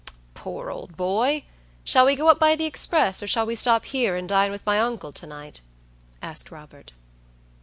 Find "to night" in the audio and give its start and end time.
5.13-5.61